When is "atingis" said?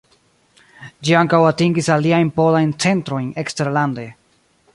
1.49-1.91